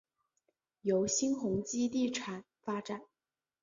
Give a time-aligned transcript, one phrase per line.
[0.81, 3.03] 由新鸿基地产发展。